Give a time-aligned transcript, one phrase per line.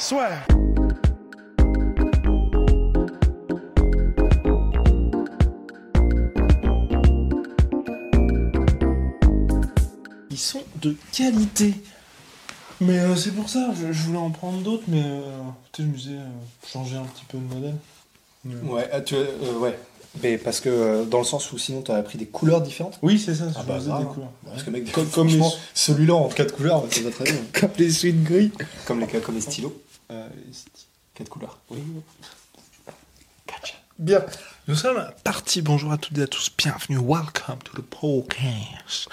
[0.00, 0.46] Soit.
[10.30, 11.74] Ils sont de qualité.
[12.80, 15.20] Mais euh, c'est pour ça, je, je voulais en prendre d'autres, mais euh,
[15.72, 16.26] tu sais, je me disais euh,
[16.72, 17.74] changer un petit peu de modèle.
[18.44, 19.26] Mais- Ouais, ah, tu, euh,
[19.58, 19.76] ouais.
[20.22, 22.98] Mais parce que euh, dans le sens où sinon t'aurais pris des couleurs différentes.
[23.02, 24.12] Oui, c'est ça, Ah je bah, faisais grave, des hein.
[24.14, 24.30] couleurs.
[24.46, 25.40] Parce que mec, Comme- comme les-
[25.74, 27.34] celui-là en quatre couleurs, ça va très bien.
[27.52, 28.52] Comme les suites gris.
[28.86, 29.74] Comme les, comme les stylos,
[30.10, 30.28] Euh,
[31.14, 31.58] quatre couleurs.
[31.70, 31.82] oui.
[33.98, 34.24] Bien.
[34.68, 35.60] Nous sommes partis.
[35.60, 36.52] Bonjour à toutes et à tous.
[36.56, 36.98] Bienvenue.
[36.98, 39.08] Welcome to the podcast.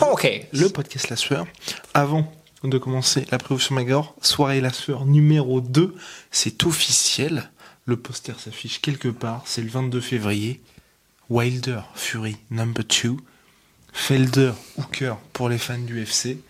[0.00, 0.46] Ok.
[0.54, 1.46] Le podcast La Sueur.
[1.92, 2.32] Avant
[2.64, 5.94] de commencer la prévue sur Magor, soirée La Sueur numéro 2,
[6.30, 7.50] c'est officiel.
[7.84, 9.42] Le poster s'affiche quelque part.
[9.44, 10.62] C'est le 22 février.
[11.28, 13.16] Wilder Fury number 2.
[13.92, 16.40] Felder Hooker pour les fans du FC.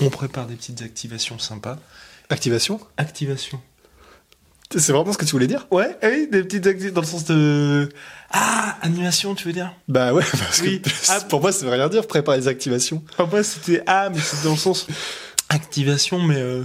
[0.00, 1.78] On prépare des petites activations sympas.
[2.30, 3.60] Activation Activation.
[4.76, 5.68] C'est vraiment ce que tu voulais dire?
[5.70, 7.88] Ouais, ah oui, des petites activations dans le sens de...
[8.32, 9.72] Ah, animation, tu veux dire?
[9.86, 10.80] Bah ouais, parce Oui.
[10.82, 11.20] que Ah.
[11.28, 13.02] pour moi ça veut rien dire préparer les activations.
[13.18, 14.86] Après, c'était ah, mais c'est dans le sens
[15.48, 16.64] activation, mais euh,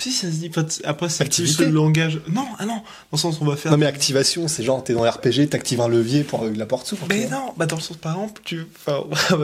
[0.00, 0.62] si ça se dit pas.
[0.84, 1.64] Après, c'est plus Activité.
[1.66, 2.20] le langage.
[2.28, 3.72] Non, ah non, dans le sens on va faire.
[3.72, 7.06] Non mais activation, c'est genre t'es dans RPG, t'actives un levier pour la porte s'ouvre.
[7.08, 9.04] Mais non, bah dans le sens par exemple, tu, enfin,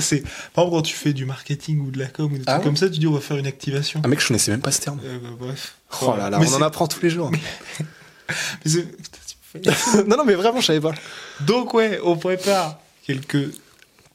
[0.00, 0.22] c'est
[0.52, 2.58] par exemple quand tu fais du marketing ou de la com ou des Ah trucs
[2.58, 4.00] ouais comme ça, tu dis on va faire une activation.
[4.04, 4.98] Ah mec, je connaissais même pas ce terme.
[5.04, 5.74] Euh, bah, bref.
[6.02, 7.30] Oh là là, Mais on en apprend tous les jours.
[8.64, 8.88] mais c'est-
[10.08, 10.92] non non mais vraiment, je savais pas.
[11.42, 13.50] Donc ouais, on prépare quelques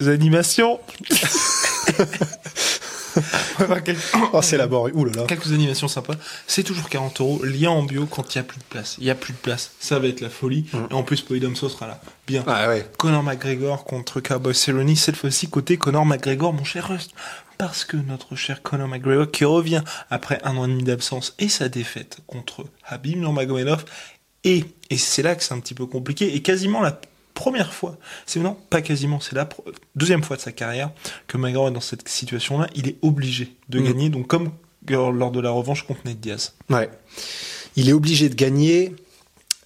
[0.06, 0.79] animations.
[3.68, 4.00] Quelques...
[4.34, 4.96] Oh c'est laborieux.
[4.96, 5.24] Ouh là là.
[5.28, 6.16] Quelques animations sympas.
[6.47, 7.42] C'est toujours 40 euros.
[7.44, 8.96] Lien en bio quand il n'y a plus de place.
[9.00, 9.72] Il n'y a plus de place.
[9.80, 10.66] Ça va être la folie.
[10.90, 12.02] Et en plus, Polydomso sera là.
[12.28, 12.44] Bien.
[12.47, 12.86] Ah ouais.
[12.97, 14.96] Conor McGregor contre Cowboy Cerrone.
[14.96, 17.12] Cette fois-ci, côté Conor McGregor, mon cher Rust.
[17.58, 21.50] Parce que notre cher Conor McGregor, qui revient après un an et demi d'absence et
[21.50, 23.84] sa défaite contre Habib Nurmagomedov,
[24.46, 26.97] et, et c'est là que c'est un petit peu compliqué, et quasiment la
[27.39, 29.47] première fois, c'est non, pas quasiment, c'est la
[29.95, 30.91] deuxième fois de sa carrière
[31.27, 33.83] que McGregor est dans cette situation-là, il est obligé de Mm.
[33.83, 34.51] gagner, donc comme
[34.89, 36.53] lors de la revanche contre Ned Diaz.
[36.69, 36.89] Ouais.
[37.75, 38.94] Il est obligé de gagner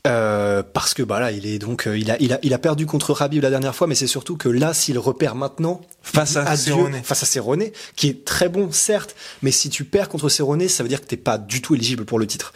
[0.05, 2.57] euh, parce que bah là, il est donc euh, il a il a il a
[2.57, 6.35] perdu contre Rabib la dernière fois, mais c'est surtout que là, s'il repère maintenant Face
[6.35, 7.01] à Cerrone.
[7.03, 10.83] face à Cerrone, qui est très bon certes, mais si tu perds contre Cerrone, ça
[10.83, 12.53] veut dire que t'es pas du tout éligible pour le titre.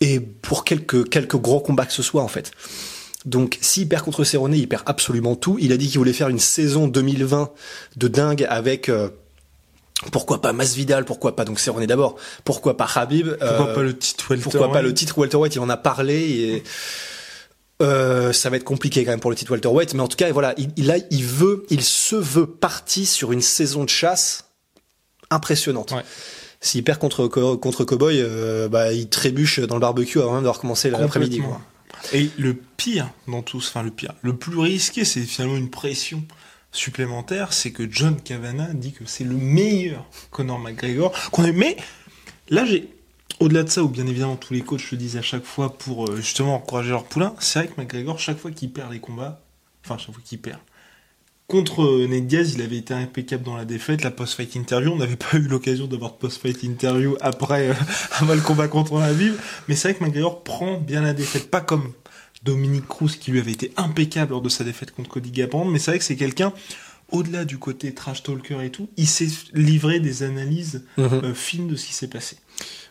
[0.00, 2.50] Et pour quelques quelques gros combats que ce soit en fait.
[3.24, 5.56] Donc, s'il perd contre Cerrone, il perd absolument tout.
[5.60, 7.50] Il a dit qu'il voulait faire une saison 2020
[7.96, 9.08] de dingue avec euh,
[10.10, 13.96] pourquoi pas Masvidal, pourquoi pas donc Cerrone d'abord, pourquoi pas Habib, Pourquoi euh, pas le
[13.96, 16.62] titre welter pourquoi pas le titre welterweight, il en a parlé et
[17.80, 20.30] euh, ça va être compliqué quand même pour le titre welterweight, mais en tout cas
[20.32, 24.44] voilà, il, il a, il veut, il se veut parti sur une saison de chasse
[25.30, 25.92] impressionnante.
[25.92, 26.02] Ouais.
[26.60, 30.44] S'il perd contre Co- contre Cowboy, euh, bah il trébuche dans le barbecue avant même
[30.44, 31.38] de recommencer l'après-midi.
[31.40, 31.60] Quoi.
[32.12, 36.24] Et le pire dans tout, enfin le pire, le plus risqué, c'est finalement une pression
[36.72, 41.52] supplémentaire, c'est que John Cavana dit que c'est le meilleur Conor McGregor qu'on.
[41.52, 41.76] Mais
[42.48, 42.88] là, j'ai
[43.40, 46.08] au-delà de ça, où bien évidemment tous les coachs le disent à chaque fois pour
[46.08, 49.42] euh, justement encourager leur poulain, c'est vrai que McGregor, chaque fois qu'il perd les combats,
[49.84, 50.58] enfin chaque fois qu'il perd.
[51.52, 54.90] Contre euh, Ned Diaz, il avait été impeccable dans la défaite, la post-fight interview.
[54.90, 57.74] On n'avait pas eu l'occasion d'avoir de post-fight interview après, euh,
[58.20, 59.38] après le combat contre la Vive.
[59.68, 61.50] Mais c'est vrai que McGregor prend bien la défaite.
[61.50, 61.92] Pas comme
[62.42, 65.70] Dominique Cruz qui lui avait été impeccable lors de sa défaite contre Cody Garbrandt.
[65.70, 66.54] Mais c'est vrai que c'est quelqu'un,
[67.10, 71.20] au-delà du côté trash talker et tout, il s'est livré des analyses Mhm.
[71.22, 72.36] euh, fines de ce qui s'est passé.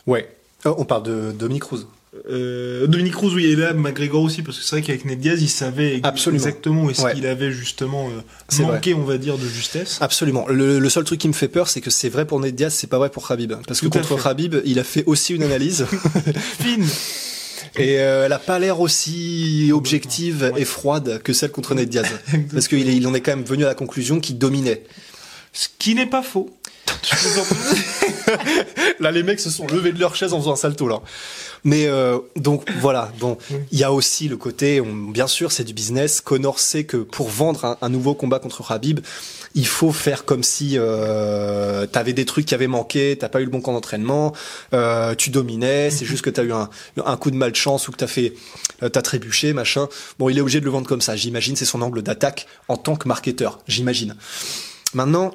[0.05, 0.35] Ouais.
[0.65, 1.87] Oh, on parle de Dominique Cruz.
[2.29, 5.41] Euh, Dominique Cruz, oui, et là, McGregor aussi, parce que c'est vrai qu'avec Ned Diaz,
[5.41, 6.37] il savait Absolument.
[6.43, 7.13] exactement où est-ce Ouais.
[7.13, 9.97] qu'il avait justement euh, manqué, on va dire, de justesse.
[10.01, 10.45] Absolument.
[10.47, 12.73] Le, le seul truc qui me fait peur, c'est que c'est vrai pour Ned Diaz,
[12.73, 13.53] c'est pas vrai pour Khabib.
[13.67, 14.23] Parce que Tout contre fait.
[14.23, 15.85] Khabib, il a fait aussi une analyse.
[16.59, 16.85] Fine
[17.77, 20.61] Et euh, elle a pas l'air aussi objective Ouais.
[20.61, 22.05] et froide que celle contre Ned Diaz.
[22.53, 24.83] Parce qu'il il en est quand même venu à la conclusion qu'il dominait.
[25.53, 26.49] Ce qui n'est pas faux.
[28.99, 31.01] Là, les mecs se sont levés de leur chaise en faisant un salto là.
[31.63, 33.37] Mais euh, donc voilà, bon,
[33.71, 36.21] il y a aussi le côté, on, bien sûr, c'est du business.
[36.21, 38.99] Connor sait que pour vendre un, nouveau combat contre Habib,
[39.53, 43.45] il faut faire comme si euh, t'avais des trucs qui avaient manqué, t'as pas eu
[43.45, 44.33] le bon camp d'entraînement,
[44.73, 46.69] euh, tu dominais, c'est juste que t'as eu un,
[47.05, 48.33] un coup de malchance ou que t'as fait,
[48.81, 49.87] euh, t'as trébuché, machin.
[50.17, 51.15] Bon, il est obligé de le vendre comme ça.
[51.15, 53.59] J'imagine, c'est son angle d'attaque en tant que marketeur.
[53.67, 54.15] J'imagine.
[54.93, 55.33] Maintenant,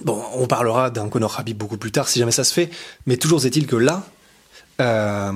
[0.00, 2.70] bon, on parlera d'un Conor Habib beaucoup plus tard si jamais ça se fait,
[3.06, 4.04] mais toujours est-il que là,
[4.80, 5.32] euh,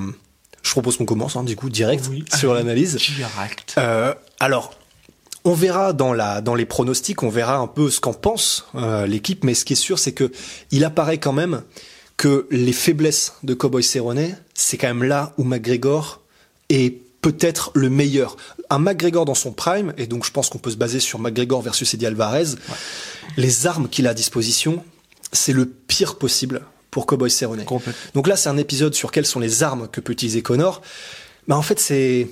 [0.62, 2.97] je propose qu'on commence, hein, du coup, direct Oui, sur l'analyse.
[3.17, 3.75] Direct.
[3.79, 4.75] Euh, alors,
[5.44, 9.06] on verra dans la dans les pronostics, on verra un peu ce qu'en pense euh,
[9.06, 10.32] l'équipe, mais ce qui est sûr, c'est que
[10.73, 11.62] il apparaît quand même
[12.17, 16.23] que les faiblesses de Cowboy Cerrone, c'est quand même là où McGregor
[16.69, 18.37] est peut-être le meilleur.
[18.70, 21.62] Un McGregor dans son prime, et donc je pense qu'on peut se baser sur McGregor
[21.62, 22.55] versus Eddie Alvarez,
[23.37, 24.84] les armes qu'il a à disposition,
[25.32, 27.64] c'est le pire possible pour Cowboy Cerrone.
[28.14, 30.82] Donc là, c'est un épisode sur quelles sont les armes que peut utiliser Connor.
[31.46, 32.28] Mais en fait, c'est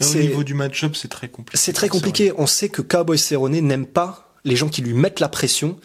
[0.00, 1.58] au niveau du match-up, c'est très compliqué.
[1.58, 2.32] c'est très compliqué.
[2.36, 5.78] On sait que Cowboy Cerrone n'aime pas les gens qui lui mettent la pression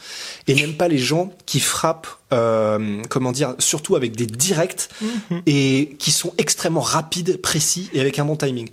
[0.47, 4.89] et n'aime pas les gens qui frappent, euh, comment dire, surtout avec des directs
[5.45, 8.69] et qui sont extrêmement rapides, précis et avec un bon timing.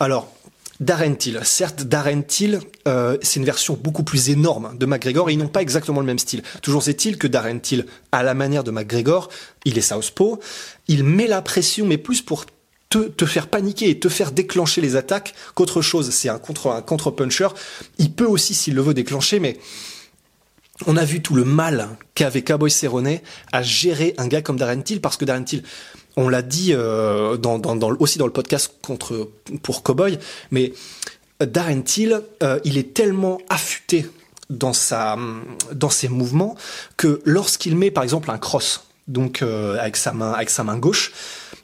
[0.00, 0.32] Alors,
[0.80, 5.34] Darren Till, certes, Darren Till, euh, c'est une version beaucoup plus énorme de McGregor et
[5.34, 6.42] ils n'ont pas exactement le même style.
[6.62, 9.28] Toujours est-il que Darren Till, à la manière de McGregor,
[9.64, 10.40] il est southpaw,
[10.88, 12.46] il met la pression, mais plus pour
[12.88, 16.10] te, te faire paniquer et te faire déclencher les attaques qu'autre chose.
[16.10, 17.48] C'est un contre un contre-puncher.
[17.98, 19.58] Il peut aussi, s'il le veut, déclencher, mais
[20.86, 23.18] on a vu tout le mal qu'avait Cowboy Cerrone
[23.52, 25.62] à gérer un gars comme Darren Till, parce que Darren Till,
[26.16, 29.30] on l'a dit euh, dans, dans, dans, le- aussi dans le podcast contre
[29.62, 30.18] pour Cowboy,
[30.50, 30.72] mais
[31.40, 34.06] Darren Till, euh, il est tellement affûté
[34.50, 35.16] dans sa
[35.72, 36.56] dans ses mouvements
[36.96, 40.76] que lorsqu'il met par exemple un cross, donc euh, avec sa main avec sa main
[40.76, 41.12] gauche,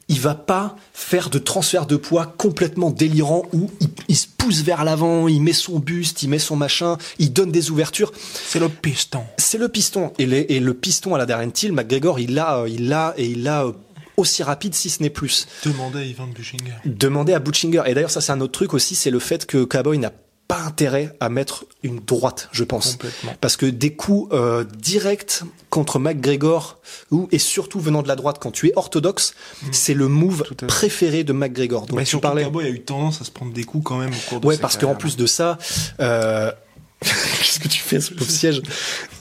[0.09, 4.63] il va pas faire de transfert de poids complètement délirant où il, il se pousse
[4.63, 8.11] vers l'avant, il met son buste, il met son machin, il donne des ouvertures.
[8.17, 9.21] C'est le piston.
[9.37, 10.13] C'est le piston.
[10.19, 13.13] Et, les- et le piston à la Darren Till, McGregor, il l'a, euh, il l'a
[13.19, 13.73] et il l'a euh,
[14.19, 15.47] aussi rapide si ce n'est plus.
[15.65, 16.75] Demandez à Ivan Bushinger.
[16.85, 17.83] Demander à Butchinger.
[17.87, 20.13] Et d'ailleurs, ça c'est un autre truc aussi, c'est le fait que Cowboy n'a
[20.47, 22.93] pas intérêt à mettre une droite, je pense.
[22.93, 23.35] Complètement.
[23.43, 26.79] Parce que des coups euh, directs contre McGregor,
[27.11, 29.35] ou, et surtout venant de la droite quand tu es orthodoxe,
[29.73, 30.67] c'est le move Mm.
[30.67, 31.87] Préféré de McGregor.
[31.87, 32.45] Donc Mais tu parlais...
[32.45, 34.57] Cowboy a eu tendance à se prendre des coups quand même au cours de Ouais,
[34.57, 35.59] parce qu'en plus de ça,
[36.01, 36.51] euh...
[37.01, 38.63] qu'est-ce que tu fais ce pauvre siège?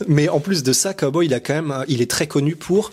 [0.07, 2.91] Mais en plus de ça, Cowboy, il a quand même, il est très connu pour,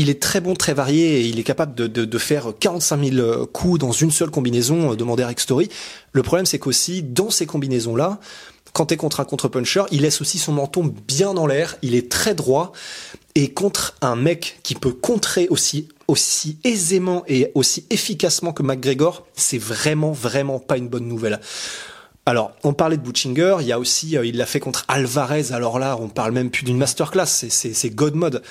[0.00, 3.04] il est très bon, très varié, et il est capable de, de, de faire 45
[3.04, 5.68] 000 coups dans une seule combinaison, euh, demander Eric Story.
[6.12, 8.18] Le problème, c'est qu'aussi, dans ces combinaisons-là,
[8.72, 12.10] quand t'es contre un contre-puncher, il laisse aussi son menton bien dans l'air, il est
[12.10, 12.72] très droit,
[13.34, 19.26] et contre un mec qui peut contrer aussi aussi aisément et aussi efficacement que McGregor,
[19.34, 21.40] c'est vraiment vraiment pas une bonne nouvelle.
[22.26, 25.52] Alors, on parlait de Butchinger, il y a aussi, euh, il l'a fait contre Alvarez,
[25.52, 28.42] alors là, on parle même plus d'une masterclass, c'est, c'est, c'est God mode.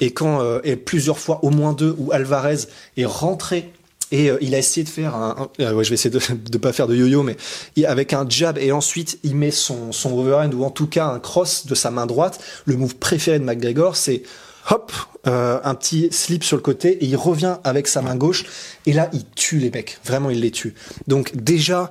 [0.00, 2.58] Et quand, euh, et plusieurs fois, au moins deux, où Alvarez
[2.96, 3.72] est rentré
[4.12, 6.20] et euh, il a essayé de faire un, euh, ouais, je vais essayer de,
[6.50, 7.36] de pas faire de yo-yo, mais
[7.84, 11.18] avec un jab et ensuite il met son, son overhand ou en tout cas un
[11.18, 12.38] cross de sa main droite.
[12.66, 14.22] Le move préféré de McGregor, c'est
[14.70, 14.92] hop,
[15.24, 18.44] un petit slip sur le côté et il revient avec sa main gauche
[18.84, 19.98] et là il tue les mecs.
[20.04, 20.74] Vraiment, il les tue.
[21.08, 21.90] Donc déjà,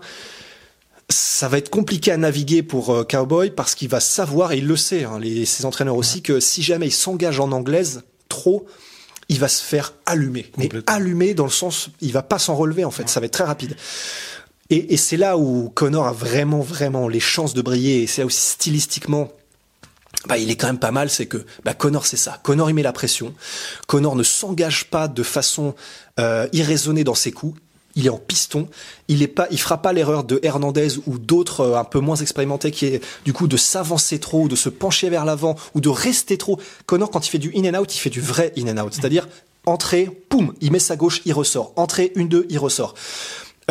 [1.09, 4.67] ça va être compliqué à naviguer pour euh, Cowboy parce qu'il va savoir, et il
[4.67, 8.65] le sait, hein, les, ses entraîneurs aussi, que si jamais il s'engage en anglaise trop,
[9.29, 10.51] il va se faire allumer.
[10.57, 13.33] Mais allumer dans le sens, il va pas s'en relever en fait, ça va être
[13.33, 13.75] très rapide.
[14.69, 18.21] Et, et c'est là où Connor a vraiment, vraiment les chances de briller, et c'est
[18.21, 19.29] là aussi stylistiquement,
[20.27, 22.39] bah, il est quand même pas mal, c'est que bah, Connor c'est ça.
[22.43, 23.33] Connor il met la pression.
[23.87, 25.75] Connor ne s'engage pas de façon
[26.19, 27.59] euh, irraisonnée dans ses coups.
[27.95, 28.67] Il est en piston.
[29.07, 32.17] Il est pas, il fera pas l'erreur de Hernandez ou d'autres euh, un peu moins
[32.17, 35.81] expérimentés qui est du coup de s'avancer trop, ou de se pencher vers l'avant ou
[35.81, 36.59] de rester trop.
[36.85, 38.93] Connor quand il fait du in and out, il fait du vrai in and out,
[38.93, 39.27] c'est-à-dire
[39.65, 41.73] entrée, poum, il met sa gauche, il ressort.
[41.75, 42.93] Entrée, une deux, il ressort.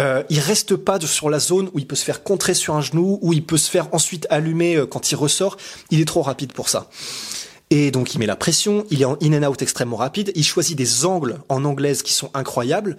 [0.01, 2.75] Euh, il reste pas de- sur la zone où il peut se faire contrer sur
[2.75, 5.57] un genou, où il peut se faire ensuite allumer euh, quand il ressort.
[5.91, 6.91] Il est trop rapide pour ça.
[7.71, 10.45] Et donc il met la pression, il est en in and out extrêmement rapide, il
[10.45, 12.97] choisit des angles en anglaise qui sont incroyables.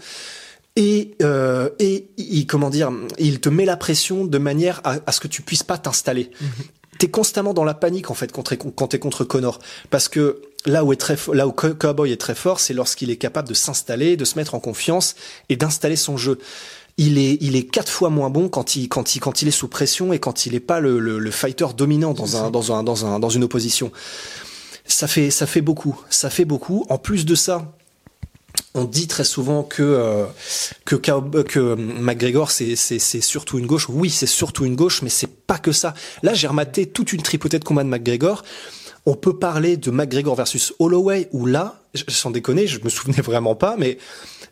[0.76, 5.12] Et, euh, et il, comment dire, il te met la pression de manière à, à
[5.12, 6.32] ce que tu puisses pas t'installer.
[7.00, 8.44] T'es constamment dans la panique en fait quand
[8.88, 12.36] t'es, contre Connor, parce que là où est très, là où Co- Cowboy est très
[12.36, 15.16] fort, c'est lorsqu'il est capable de s'installer, de se mettre en confiance
[15.50, 16.40] et d'installer son jeu.
[16.98, 19.52] Il est, il est quatre fois moins bon quand il, quand il, quand il est
[19.52, 22.72] sous pression et quand il est pas le, le, le fighter dominant dans un, dans
[22.74, 23.92] un, dans un, dans une opposition.
[24.86, 26.00] Ça fait, ça fait beaucoup.
[26.10, 26.86] Ça fait beaucoup.
[26.90, 27.74] En plus de ça,
[28.76, 30.26] on dit très souvent que euh,
[30.86, 33.88] que, McGregor c'est c'est surtout une gauche.
[33.90, 35.94] Oui, c'est surtout une gauche, mais c'est pas que ça.
[36.22, 38.44] Là, j'ai rematé toute une tripotée de combats de McGregor.
[39.06, 43.56] On peut parler de McGregor versus Holloway où là, sans déconner, je me souvenais vraiment
[43.56, 43.98] pas, mais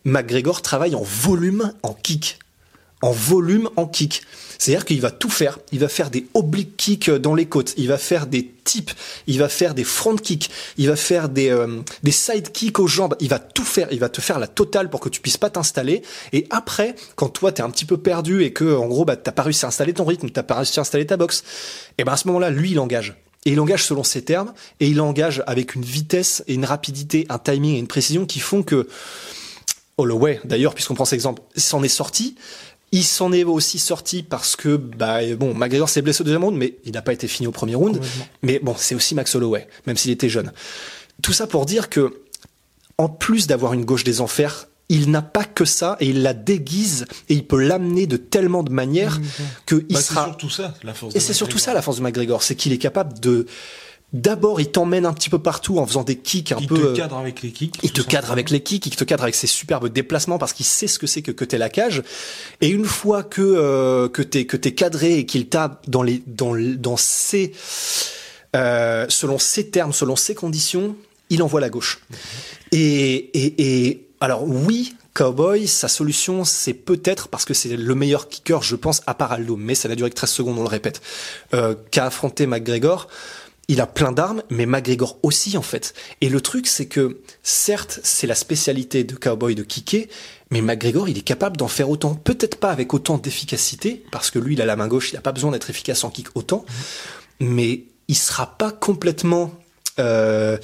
[0.05, 2.39] McGregor travaille en volume, en kick
[3.03, 4.23] en volume en kick.
[4.57, 5.59] C'est-à-dire qu'il va tout faire.
[5.73, 7.73] Il va faire des oblique kicks dans les côtes.
[7.75, 8.95] Il va faire des tips.
[9.27, 10.49] Il va faire des front kicks.
[10.77, 13.17] Il va faire des, euh, des side kicks aux jambes.
[13.19, 13.89] Il va tout faire.
[13.91, 16.01] Il va te faire la totale pour que tu puisses pas t'installer.
[16.31, 19.33] Et après, quand toi t'es un petit peu perdu et que, en gros, bah, t'as
[19.33, 21.43] pas réussi à installer ton rythme, t'as pas réussi à installer ta boxe,
[21.97, 23.15] et ben à ce moment-là, lui, il engage.
[23.45, 24.53] Et il engage selon ses termes.
[24.79, 28.39] Et il engage avec une vitesse et une rapidité, un timing et une précision qui
[28.39, 28.87] font que,
[29.97, 32.35] Holloway, d'ailleurs, puisqu'on prend cet exemple, s'en est sorti
[32.93, 36.55] il s'en est aussi sorti parce que, bah, bon, McGregor s'est blessé au deuxième round,
[36.55, 37.99] mais il n'a pas été fini au premier round.
[38.43, 40.53] Mais bon, c'est aussi Max Holloway, même s'il était jeune.
[41.23, 42.21] Tout ça pour dire que,
[42.99, 46.35] en plus d'avoir une gauche des enfers, il n'a pas que ça et il la
[46.35, 49.23] déguise et il peut l'amener de tellement de manières mmh,
[49.65, 50.21] que il bah, sera.
[50.21, 51.15] C'est surtout ça, la force.
[51.15, 53.47] Et c'est surtout ça la force de McGregor, c'est qu'il est capable de
[54.13, 56.75] D'abord, il t'emmène un petit peu partout en faisant des kicks un peu.
[56.75, 57.79] Il te cadre avec les kicks.
[57.81, 60.67] Il te cadre avec les kicks, il te cadre avec ses superbes déplacements parce qu'il
[60.67, 62.03] sait ce que c'est que que t'es la cage.
[62.61, 66.21] Et une fois que euh, que t'es que t'es cadré et qu'il t'a dans les
[66.27, 67.53] dans dans ses
[68.55, 70.95] euh, selon ses termes, selon ses conditions,
[71.31, 71.99] il envoie la gauche.
[72.71, 78.29] Et et et alors oui, Cowboy, sa solution, c'est peut-être parce que c'est le meilleur
[78.29, 80.69] kicker, je pense, à part Aldo, mais ça n'a duré que 13 secondes, on le
[80.69, 81.01] répète,
[81.53, 83.07] euh, qu'a affronté McGregor
[83.67, 85.93] il a plein d'armes, mais McGregor aussi en fait.
[86.21, 90.07] Et le truc, c'est que certes, c'est la spécialité de Cowboy de kicker,
[90.51, 92.13] mais McGregor, il est capable d'en faire autant.
[92.13, 95.21] Peut-être pas avec autant d'efficacité, parce que lui, il a la main gauche, il n'a
[95.21, 96.65] pas besoin d'être efficace en kick autant,
[97.39, 99.53] mais il sera pas complètement
[99.99, 100.57] euh,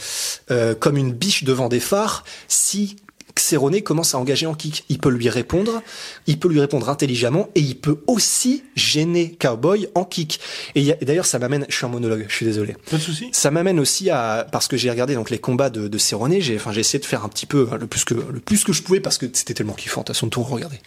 [0.52, 2.96] euh, comme une biche devant des phares si
[3.40, 4.86] Cerrone commence à engager en kick.
[4.90, 5.82] Il peut lui répondre,
[6.28, 10.40] il peut lui répondre intelligemment et il peut aussi gêner Cowboy en kick.
[10.76, 12.76] Et, d'ailleurs, ça m'amène, je suis un monologue, je suis désolé.
[12.90, 13.30] Pas de souci.
[13.32, 16.56] Ça m'amène aussi à, parce que j'ai regardé donc les combats de, de Cerrone, j'ai,
[16.56, 18.82] enfin, j'ai essayé de faire un petit peu, le plus que, le plus que je
[18.82, 20.80] pouvais parce que c'était tellement kiffant, à son tour, regardez.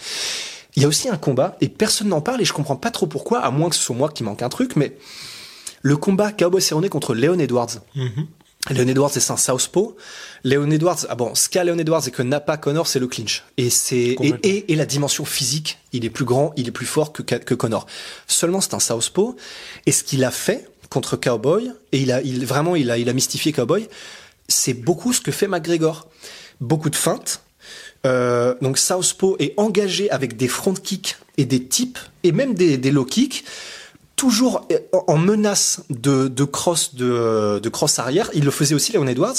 [0.75, 3.07] Il y a aussi un combat et personne n'en parle et je comprends pas trop
[3.07, 4.97] pourquoi, à moins que ce soit moi qui manque un truc, mais
[5.83, 7.81] le combat Cowboy Cerrone contre Leon Edwards.
[7.97, 8.27] Mm-hmm.
[8.71, 9.97] Leon Edwards, c'est un southpaw.
[10.45, 13.09] Leon Edwards, ah bon, ce qu'a Leon Edwards et que n'a pas Connor, c'est le
[13.09, 13.45] clinch.
[13.57, 17.13] Et c'est et, et, la dimension physique, il est plus grand, il est plus fort
[17.13, 17.87] que, que Connor.
[18.29, 19.35] Seulement, c'est un southpaw.
[19.87, 23.09] Et ce qu'il a fait contre Cowboy, et il a, il vraiment, il a, il
[23.09, 23.89] a mystifié Cowboy.
[24.49, 26.09] C'est beaucoup ce que fait McGregor.
[26.61, 27.43] Beaucoup de feintes.
[28.07, 32.77] Euh, donc southpaw est engagé avec des front kicks et des tips et même des,
[32.77, 33.45] des low kicks
[34.23, 34.69] toujours
[35.09, 38.31] en menace de, de cross de, de cross arrière.
[38.35, 39.35] Il le faisait aussi Leon Edwards.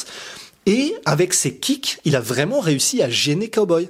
[0.65, 3.87] Et avec ses kicks, il a vraiment réussi à gêner Cowboy.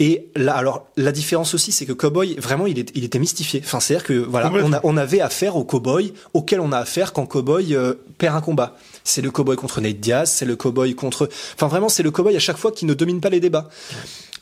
[0.00, 3.60] Et là, alors la différence aussi, c'est que Cowboy vraiment, il, est, il était mystifié.
[3.62, 7.12] Enfin, c'est-à-dire que voilà, on, a, on avait affaire au Cowboy auquel on a affaire
[7.12, 8.78] quand Cowboy euh, perd un combat.
[9.04, 11.28] C'est le Cowboy contre Nate Diaz, c'est le Cowboy contre.
[11.54, 13.68] Enfin, vraiment, c'est le Cowboy à chaque fois qui ne domine pas les débats.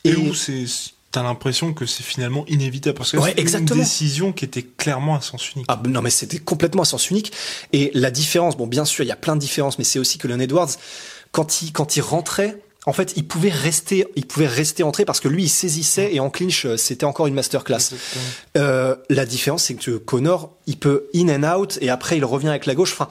[0.05, 0.65] Et, Et où c'est
[1.13, 5.21] t'as l'impression que c'est finalement inévitable parce que c'est une décision qui était clairement à
[5.21, 5.67] sens unique.
[5.69, 7.33] Ah non mais c'était complètement à sens unique
[7.73, 10.19] et la différence bon bien sûr il y a plein de différences mais c'est aussi
[10.19, 10.71] que Leon Edwards
[11.31, 15.21] quand il quand il rentrait en fait, il pouvait rester, il pouvait rester entré parce
[15.21, 17.95] que lui, il saisissait et en clinch, euh, c'était encore une masterclass.
[18.57, 22.49] Euh, la différence, c'est que Connor, il peut in and out et après il revient
[22.49, 22.93] avec la gauche.
[22.93, 23.09] Enfin,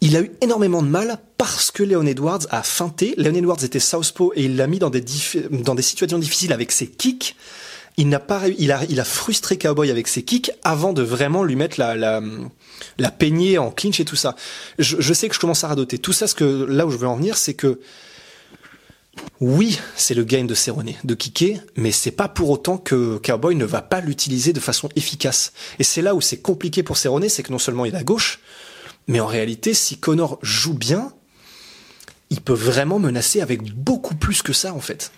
[0.00, 3.14] il a eu énormément de mal parce que Leon Edwards a feinté.
[3.16, 5.04] Leon Edwards était southpaw et il l'a mis dans des,
[5.50, 7.36] dans des situations difficiles avec ses kicks.
[7.96, 11.44] Il n'a pas il a, il a frustré Cowboy avec ses kicks avant de vraiment
[11.44, 12.22] lui mettre la,
[12.98, 14.36] la, peignée en clinch et tout ça.
[14.78, 15.98] Je, je sais que je commence à radoter.
[15.98, 17.80] Tout ça, ce que, là où je veux en venir, c'est que
[19.40, 23.56] oui, c'est le game de Cerrone, de kicker, mais c'est pas pour autant que Cowboy
[23.56, 25.52] ne va pas l'utiliser de façon efficace.
[25.78, 28.40] Et c'est là où c'est compliqué pour Cerrone, c'est que non seulement il a gauche,
[29.10, 31.12] mais en réalité, si Connor joue bien,
[32.30, 35.10] il peut vraiment menacer avec beaucoup plus que ça, en fait.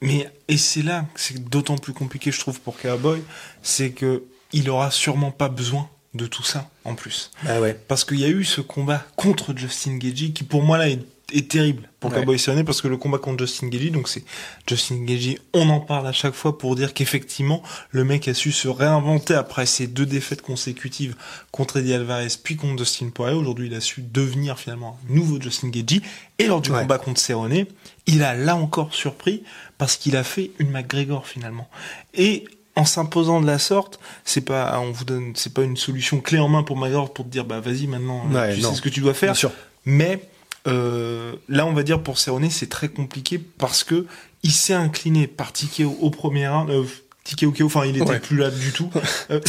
[0.00, 3.22] Mais, et c'est là que c'est d'autant plus compliqué, je trouve, pour Cowboy,
[3.62, 7.32] c'est que il aura sûrement pas besoin de tout ça, en plus.
[7.42, 7.74] Bah ouais.
[7.88, 11.00] Parce qu'il y a eu ce combat contre Justin Gagey, qui pour moi, là, est
[11.32, 12.18] est terrible pour ouais.
[12.20, 14.24] Cowboy parce que le combat contre Justin Gagey, donc c'est
[14.66, 18.52] Justin Gagey, on en parle à chaque fois pour dire qu'effectivement le mec a su
[18.52, 21.16] se réinventer après ses deux défaites consécutives
[21.50, 23.36] contre Eddie Alvarez puis contre Dustin Poirier.
[23.36, 26.00] Aujourd'hui, il a su devenir finalement un nouveau Justin Gagey
[26.38, 26.82] et lors du ouais.
[26.82, 27.64] combat contre Cerrone,
[28.06, 29.42] il a là encore surpris
[29.78, 31.68] parce qu'il a fait une McGregor finalement.
[32.14, 32.44] Et
[32.76, 36.38] en s'imposant de la sorte, c'est pas, on vous donne, c'est pas une solution clé
[36.38, 38.70] en main pour McGregor pour te dire, bah vas-y maintenant, ouais, tu non.
[38.70, 39.30] sais ce que tu dois faire.
[39.30, 39.50] Bien sûr
[39.86, 40.20] Mais
[40.66, 44.06] euh, là, on va dire pour Cerrone, c'est très compliqué parce que
[44.42, 46.70] il s'est incliné par Tikeo au premier round.
[46.70, 46.84] Euh,
[47.24, 48.20] Tikeo Keo, enfin, il était Ouais.
[48.20, 48.90] plus là du tout.
[49.30, 49.40] Euh,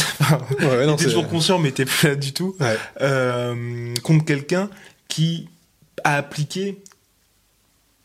[0.60, 2.56] Ouais, il était toujours conscient, mais il était plus là du tout.
[2.58, 2.76] Ouais.
[3.02, 4.68] Euh, contre quelqu'un
[5.06, 5.48] qui
[6.04, 6.78] a appliqué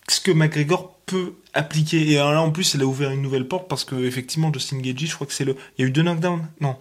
[0.07, 2.11] ce que McGregor peut appliquer.
[2.11, 4.77] Et alors là, en plus, il a ouvert une nouvelle porte parce que, effectivement, Justin
[4.79, 5.55] Gagey, je crois que c'est le.
[5.77, 6.75] Il y a eu deux knockdowns Non.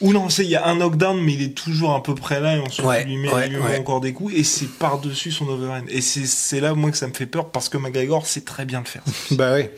[0.00, 2.40] Ou non, c'est il y a un knockdown, mais il est toujours à peu près
[2.40, 3.78] là et on se Ouais, lui met, ouais, lui met ouais.
[3.78, 5.82] encore des coups et c'est par-dessus son overhand.
[5.88, 8.64] Et c'est c'est là, moi, que ça me fait peur parce que McGregor sait très
[8.64, 9.02] bien le faire.
[9.32, 9.74] Bah ouais.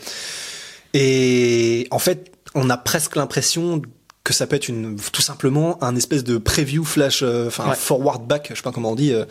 [0.95, 3.81] Et en fait, on a presque l'impression
[4.25, 8.27] que ça peut être une, tout simplement un espèce de preview flash, euh, enfin forward
[8.27, 9.25] back, je sais pas comment on dit, euh,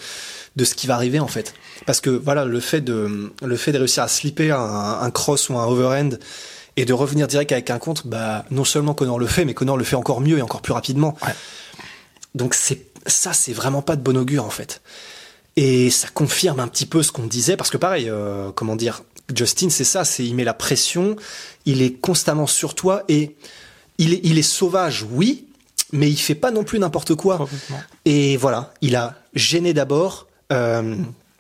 [0.55, 1.53] de ce qui va arriver en fait.
[1.86, 5.50] Parce que voilà, le fait de, le fait de réussir à slipper un, un cross
[5.50, 6.17] ou un overhand
[6.79, 9.75] et de revenir direct avec un contre, bah non seulement Connor le fait, mais Connor
[9.75, 11.17] le fait encore mieux et encore plus rapidement.
[11.21, 11.33] Ouais.
[12.36, 14.81] Donc c'est ça, c'est vraiment pas de bon augure en fait.
[15.57, 19.03] Et ça confirme un petit peu ce qu'on disait, parce que pareil, euh, comment dire,
[19.36, 21.17] Justin, c'est ça, c'est il met la pression,
[21.65, 23.36] il est constamment sur toi et
[23.98, 25.48] il est, il est sauvage, oui,
[25.91, 27.45] mais il fait pas non plus n'importe quoi.
[28.05, 30.27] Et voilà, il a gêné d'abord.
[30.53, 30.95] euh,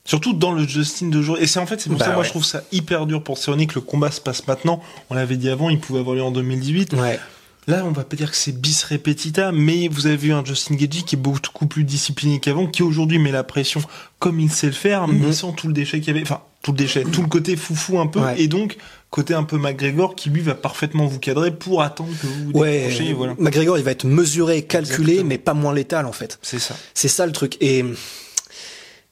[0.09, 1.37] Surtout dans le Justin de jour.
[1.39, 2.25] Et c'est en fait, c'est pour Bah ça, moi, ouais.
[2.25, 4.81] je trouve ça hyper dur pour Cerrone que le combat se passe maintenant.
[5.11, 6.93] On l'avait dit avant, il pouvait avoir lieu en 2018.
[6.93, 7.19] ouais.
[7.67, 10.73] Là, on va pas dire que c'est bis repetita, mais vous avez vu un Justin
[10.73, 13.79] Gagey qui est beaucoup plus discipliné qu'avant, qui aujourd'hui met la pression
[14.17, 15.19] comme il sait le faire, Mhm.
[15.27, 16.23] mais sans tout le déchet qu'il y avait.
[16.23, 18.41] Enfin, tout le déchet, tout le côté foufou un peu, Ouais.
[18.41, 18.77] et donc
[19.11, 22.91] côté un peu McGregor qui lui va parfaitement vous cadrer pour attendre que vous Ouais,
[22.91, 23.35] et voilà.
[23.37, 25.29] McGregor, il va être mesuré, calculé, Exactement.
[25.29, 26.39] mais pas moins létal en fait.
[26.41, 26.75] C'est ça.
[26.95, 27.55] C'est ça le truc.
[27.61, 27.85] Et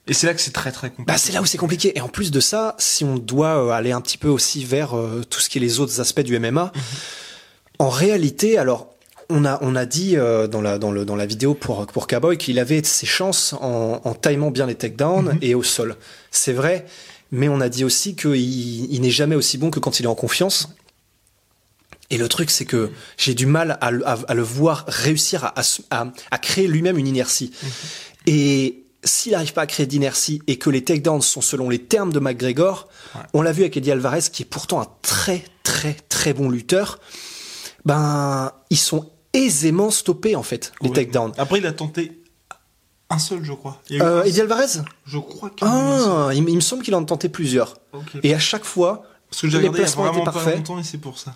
[0.07, 1.11] Et c'est là que c'est très très compliqué.
[1.11, 1.97] Bah, c'est là où c'est compliqué.
[1.97, 4.97] Et en plus de ça, si on doit euh, aller un petit peu aussi vers
[4.97, 6.71] euh, tout ce qui est les autres aspects du MMA,
[7.79, 8.93] en réalité, alors,
[9.29, 12.07] on a, on a dit euh, dans, la, dans, le, dans la vidéo pour, pour
[12.07, 15.97] Cowboy qu'il avait ses chances en, en timant bien les takedowns et au sol.
[16.31, 16.85] C'est vrai,
[17.31, 18.35] mais on a dit aussi qu'il
[18.91, 20.69] il n'est jamais aussi bon que quand il est en confiance.
[22.09, 25.43] Et le truc, c'est que j'ai du mal à, le- à- à le voir réussir
[25.43, 27.51] à, à se- à- à créer lui-même une inertie.
[28.25, 32.11] Et s'il n'arrive pas à créer d'inertie et que les takedowns sont selon les termes
[32.11, 33.21] de McGregor, Ouais.
[33.33, 36.99] on l'a vu avec Eddie Alvarez, qui est pourtant un très très très bon lutteur,
[37.85, 40.95] ben ils sont aisément stoppés en fait, les Ouais.
[40.95, 41.33] takedowns.
[41.37, 42.23] Après, il a tenté
[43.09, 43.81] un seul, je crois.
[43.89, 44.41] Il y a eu Euh, Eddie.
[44.41, 44.65] Alvarez?
[45.05, 45.65] Je crois qu'il.
[45.65, 47.77] Ah, il, il me semble qu'il en a tenté plusieurs.
[48.23, 50.25] Et à chaque fois, Parce que j'ai les regardé il y a placements vraiment étaient
[50.25, 50.57] pas parfaits.
[50.57, 51.35] longtemps et c'est pour ça.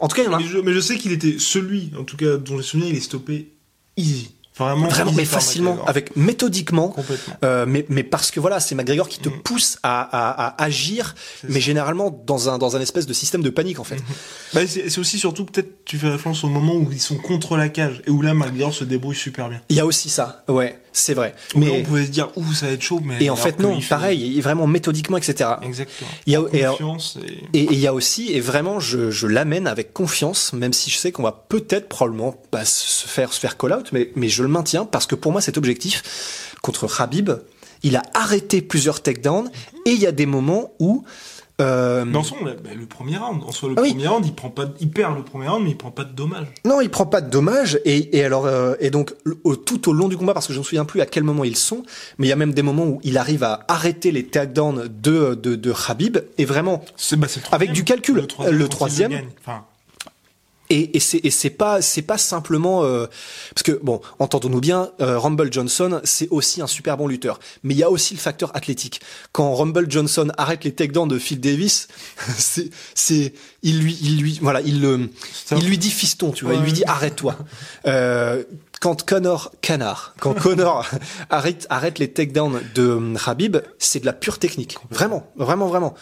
[0.00, 1.90] en tout cas, il y en a Mais je, mais je sais qu'il était celui,
[1.98, 3.52] en tout cas, dont j'ai souvenir, il est stoppé
[3.96, 4.30] easy.
[4.56, 5.88] Vraiment, Vraiment, mais facilement, McGregor.
[5.88, 6.88] avec méthodiquement.
[6.90, 7.34] Complètement.
[7.44, 11.16] Euh, mais, mais parce que voilà, c'est McGregor qui te pousse à, à, à agir,
[11.48, 13.96] mais généralement dans un dans un espèce de système de panique en fait.
[14.52, 17.56] Bah, c'est c'est aussi surtout peut-être tu fais référence au moment où ils sont contre
[17.56, 19.60] la cage et où là McGregor se débrouille super bien.
[19.70, 21.34] Il y a aussi ça, ouais, c'est vrai.
[21.56, 23.80] Mais on pouvait se dire ouh ça va être chaud mais et en fait non,
[23.80, 25.50] fait- pareil, vraiment méthodiquement, etc.
[25.62, 26.08] Exactement.
[26.26, 26.62] Il y a- et et...
[27.52, 30.88] Et et il y a aussi, et vraiment, je, je l'amène avec confiance, même si
[30.90, 34.28] je sais qu'on va peut-être probablement bah, se faire se faire call out, mais, mais
[34.28, 37.30] je le maintiens parce que pour moi cet objectif contre Khabib,
[37.82, 39.50] il a arrêté plusieurs takedowns
[39.84, 41.04] et il y a des moments où
[41.60, 43.90] euh, soi, bah, le premier round, en soi le Ah oui.
[43.90, 46.04] premier round, il prend pas, de- il perd le premier round mais il prend pas
[46.04, 46.48] de dommages.
[46.64, 49.14] non, il prend pas de dommages et, et alors euh, et donc
[49.44, 51.22] au- tout au long du combat parce que je ne me souviens plus à quel
[51.22, 51.82] moment ils sont,
[52.18, 55.34] mais il y a même des moments où il arrive à arrêter les takedowns de
[55.34, 58.26] de, de Khabib et vraiment C'est bah, c'est le Avec du calcul.
[58.50, 59.12] Le troisième.
[59.12, 59.18] Le.
[59.40, 59.64] Enfin,
[60.70, 63.06] Et, et c'est et c'est pas c'est pas simplement euh,
[63.54, 67.38] parce que bon entendons-nous bien euh, Rumble Johnson c'est aussi un super bon lutteur.
[67.62, 69.00] Mais il y a aussi le facteur athlétique.
[69.32, 71.88] Quand Rumble Johnson arrête les takedowns de Phil Davis
[72.38, 75.10] c'est c'est il lui il lui voilà il le
[75.52, 77.36] il lui dit fiston tu vois il lui dit arrête-toi.
[77.86, 78.42] Euh,
[78.80, 80.86] quand Connor canard quand Connor
[81.30, 84.78] arrête arrête les takedowns de hum, Habib c'est de la pure technique.
[84.90, 85.94] Vraiment vraiment vraiment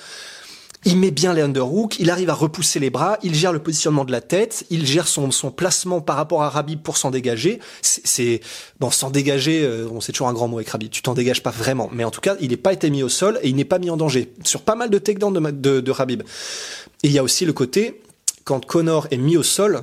[0.85, 4.05] il met bien les underhooks, il arrive à repousser les bras, il gère le positionnement
[4.05, 7.61] de la tête, il gère son, son placement par rapport à Rabib pour s'en dégager.
[7.83, 8.41] C'est-
[8.81, 10.91] bon, s'en dégager, euh, bon, c'est toujours un grand mot avec Rabib.
[10.91, 13.09] Tu t'en dégages pas vraiment, mais en tout cas, il n'est pas été mis au
[13.09, 15.81] sol et il n'est pas mis en danger sur pas mal de takedowns de, de,
[15.81, 16.23] de Rabib.
[17.03, 18.03] Et il y a aussi le côté
[18.45, 19.83] quand Connor est mis au sol,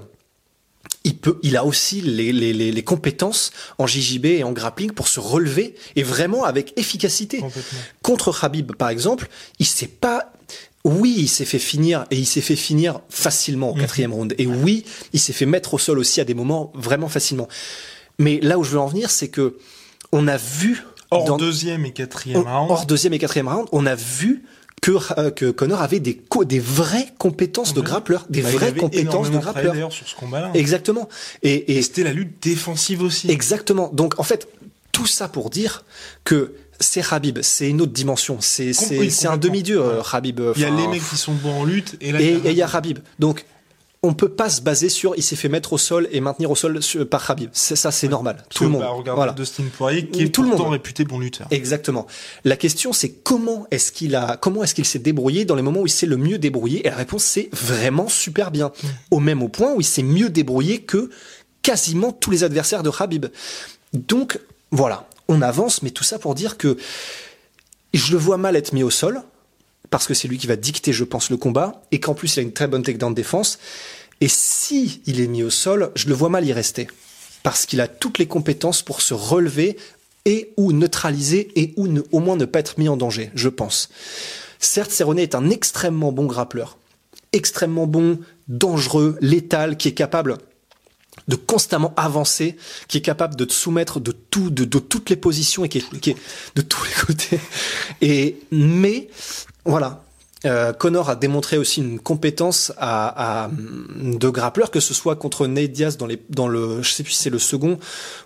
[1.05, 4.91] il peut, il a aussi les, les, les, les compétences en JJB et en grappling
[4.91, 7.39] pour se relever et vraiment avec efficacité.
[8.01, 10.33] Contre Habib, par exemple, il s'est pas,
[10.85, 13.81] oui, il s'est fait finir et il s'est fait finir facilement au Mhm.
[13.81, 14.33] quatrième round.
[14.37, 17.47] Et oui, il s'est fait mettre au sol aussi à des moments vraiment facilement.
[18.17, 19.57] Mais là où je veux en venir, c'est que
[20.11, 22.87] on a vu Hors dans- deuxième et quatrième hors round.
[22.87, 24.43] deuxième et quatrième round, on a vu
[24.81, 28.73] que, euh, que Connor avait des, co- des vraies compétences de grappleur, des Bah, vraies
[28.73, 29.73] compétences de grappleur.
[29.73, 30.51] d'ailleurs sur ce combat-là.
[30.53, 31.09] Exactement.
[31.43, 33.29] Et, et Et c'était la lutte défensive aussi.
[33.29, 33.89] exactement.
[33.93, 34.47] Donc en fait,
[34.93, 35.83] tout ça pour dire
[36.23, 38.37] que c'est Habib, c'est une autre dimension.
[38.39, 38.71] C'est
[39.25, 40.03] un demi-dieu, euh, Ouais.
[40.13, 40.39] Habib.
[40.55, 42.61] Il y a les mecs qui sont bons en lutte et là et il y
[42.61, 42.99] a Habib.
[43.19, 43.45] Donc
[44.01, 46.55] on peut pas se baser sur il s'est fait mettre au sol et maintenir au
[46.55, 47.49] sol par Habib.
[47.51, 48.45] C'est ça, c'est normal.
[48.49, 48.85] Tout le monde.
[49.05, 49.33] Bah, Voilà.
[49.33, 50.61] Dustin Poirier qui est Tout le monde.
[50.71, 51.47] réputé bon lutteur.
[51.51, 52.07] Exactement.
[52.45, 55.81] La question c'est comment est-ce qu'il a comment est-ce qu'il s'est débrouillé dans les moments
[55.81, 56.87] où il s'est le mieux débrouillé?
[56.87, 58.71] Et la réponse c'est vraiment super bien.
[59.11, 61.09] Au même au point où il s'est mieux débrouillé que
[61.61, 63.25] quasiment tous les adversaires de Habib.
[63.93, 64.39] Donc
[64.71, 66.77] voilà, on avance mais tout ça pour dire que
[67.93, 69.21] je le vois mal être mis au sol
[69.89, 72.39] parce que c'est lui qui va dicter je pense le combat et qu'en plus il
[72.39, 73.59] a une très bonne takedown de défense
[74.21, 76.87] et si il est mis au sol, je le vois mal y rester
[77.43, 79.77] parce qu'il a toutes les compétences pour se relever
[80.25, 83.89] et ou neutraliser et ou au moins ne pas être mis en danger, je pense.
[84.59, 86.77] Certes, Cerrone est un extrêmement bon grappleur,
[87.31, 90.37] extrêmement bon, dangereux, létal, qui est capable
[91.27, 95.65] de constamment avancer, qui est capable de te soumettre de tout, de, toutes les positions
[95.65, 96.17] et qui est
[96.55, 97.39] de tous les côtés.
[98.01, 99.10] Et mais
[99.65, 100.03] voilà,
[100.45, 105.47] euh, Connor a démontré aussi une compétence à, à, de grappleur, que ce soit contre
[105.47, 107.78] Nate Diaz dans, les, dans le, je sais plus si c'est le second,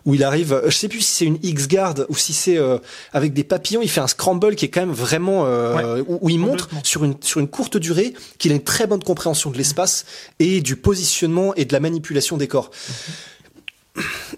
[0.06, 2.78] où il arrive, je sais plus si c'est une X-guard ou si c'est euh,
[3.14, 6.30] avec des papillons, il fait un scramble qui est quand même vraiment, euh, où, où
[6.30, 9.58] il montre sur une, sur une courte durée qu'il a une très bonne compréhension de
[9.58, 10.06] l'espace
[10.40, 12.70] et du positionnement et de la manipulation des corps.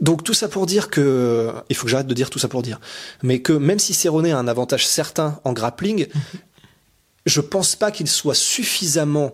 [0.02, 2.62] Donc tout ça pour dire que, il faut que j'arrête de dire tout ça pour
[2.62, 2.80] dire,
[3.24, 6.08] mais que même si Cerrone a un avantage certain en grappling,
[7.26, 9.34] je pense pas qu'il soit suffisamment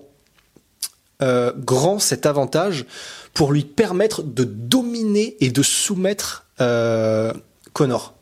[1.21, 2.85] euh, grand cet avantage
[3.33, 7.33] pour lui permettre de dominer et de soumettre euh,
[7.73, 8.15] Connor.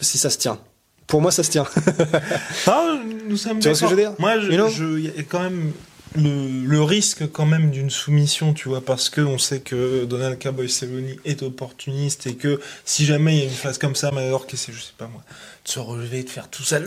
[0.00, 0.58] Si ça se tient.
[1.06, 1.66] Pour moi, ça se tient.
[2.66, 5.42] Ah, nous sommes Tu vois ce que je veux dire Moi, je, y a quand
[5.42, 5.72] même
[6.14, 10.40] le, le risque quand même d'une soumission, tu vois, parce que on sait que Donald
[10.40, 14.10] Cowboy Cerrone est opportuniste et que si jamais il y a une phase comme ça,
[14.46, 15.22] qui essaie, je sais pas moi,
[15.64, 16.78] de se relever, de faire tout ça,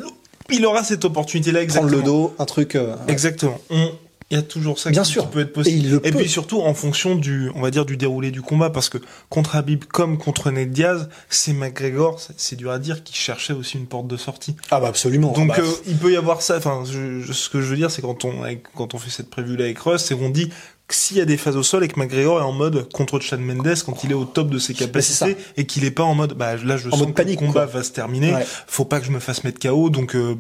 [0.56, 1.98] il aura cette opportunité-là Prendre exactement.
[1.98, 2.76] le dos, un truc.
[2.76, 3.60] euh, Exactement.
[3.70, 3.92] On-
[4.30, 5.24] Il y a toujours ça Bien qui, sûr.
[5.24, 5.78] qui peut être possible.
[5.78, 6.12] Et il le peut.
[6.12, 8.98] puis surtout en fonction du, on va dire, du déroulé du combat, parce que
[9.30, 13.78] contre Habib comme contre Ned Diaz, c'est McGregor, c'est- dur à dire, qui cherchait aussi
[13.78, 14.58] une porte de sortie.
[14.70, 15.32] Ah bah absolument.
[15.32, 16.58] Donc Ah bah, euh, il peut y avoir ça.
[16.58, 18.34] Enfin, ce que je veux dire, c'est quand on
[18.76, 20.50] quand on fait cette prévue là avec Russ, c'est qu'on dit
[20.90, 23.40] s'il y a des phases au sol et que McGregor est en mode contre Chad
[23.42, 26.34] Mendes quand il est au top de ses capacités et qu'il est pas en mode
[26.34, 27.80] bah là je En sens mode que panique, le combat quoi.
[27.80, 28.46] va se terminer, Ouais.
[28.68, 30.36] faut pas que je me fasse mettre KO donc euh,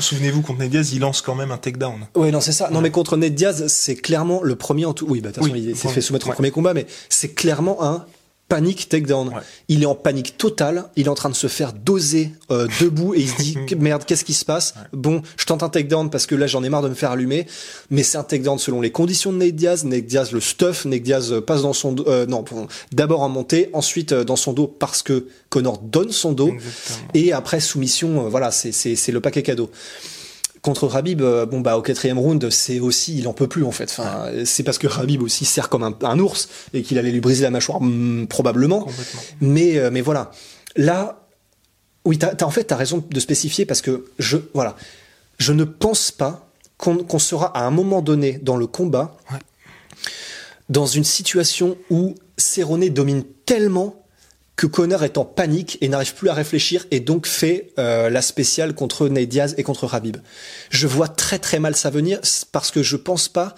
[0.00, 2.08] souvenez-vous contre Ned Diaz, il lance quand même un takedown.
[2.16, 2.68] Ouais, non, c'est ça.
[2.70, 5.06] Non, mais contre Ned Diaz, c'est clairement le premier en tout.
[5.08, 6.34] Oui, bah, de toute façon, Oui, il s'est fait soumettre au Ouais.
[6.34, 8.04] premier combat, mais c'est clairement un
[8.48, 9.28] panique takedown.
[9.28, 9.34] Ouais.
[9.68, 10.84] Il est en panique totale.
[10.96, 14.04] Il est en train de se faire doser euh, debout et il se dit merde,
[14.04, 14.74] qu'est-ce qui se passe?
[14.92, 17.46] Bon, je tente un takedown parce que là, j'en ai marre de me faire allumer.
[17.90, 19.84] Mais c'est un takedown selon les conditions de Ned Diaz.
[19.84, 20.84] Diaz le stuff.
[20.84, 22.04] Ned Diaz euh, passe dans son dos.
[22.06, 22.44] euh, non,
[22.92, 26.48] d'abord en montée, ensuite euh, dans son dos parce que Connor donne son dos.
[26.48, 27.08] Exactement.
[27.14, 29.70] Et après soumission, euh, voilà, c'est c'est le paquet cadeau.
[30.64, 33.70] Contre Habib, euh, bon bah au quatrième round, c'est aussi, il en peut plus en
[33.70, 33.84] fait.
[33.84, 37.20] Enfin, c'est parce que Habib aussi sert comme un, un ours et qu'il allait lui
[37.20, 38.86] briser la mâchoire hmm, probablement.
[39.42, 40.30] Mais euh, mais voilà,
[40.74, 41.26] là,
[42.06, 44.74] oui, t'as as, en fait t'as raison de spécifier parce que je voilà,
[45.36, 46.48] je ne pense pas
[46.78, 49.38] qu'on qu'on sera à un moment donné dans le combat Ouais.
[50.70, 54.03] dans une situation où Cerrone domine tellement
[54.56, 58.22] que Connor est en panique et n'arrive plus à réfléchir et donc fait euh, la
[58.22, 60.18] spéciale contre Nate Diaz et contre Habib.
[60.70, 62.20] Je vois très très mal ça venir
[62.52, 63.54] parce que je pense pas